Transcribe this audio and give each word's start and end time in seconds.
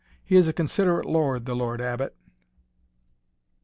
He 0.25 0.35
is 0.35 0.47
a 0.47 0.51
considerate 0.51 1.05
lord 1.05 1.45
the 1.45 1.55
Lord 1.55 1.79
Abbot." 1.79 2.15